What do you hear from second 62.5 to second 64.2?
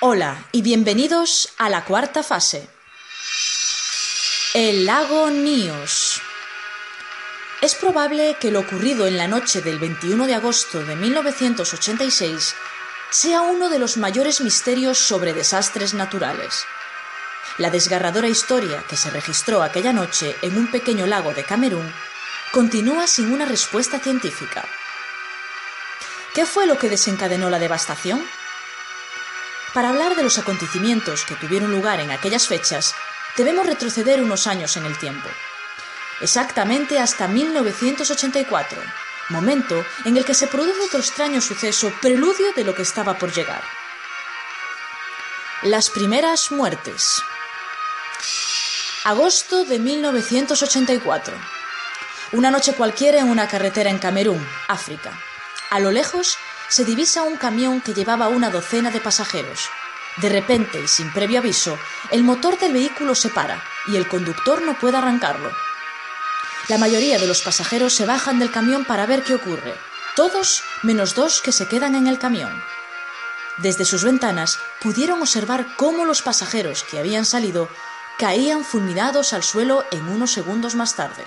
del vehículo se para y el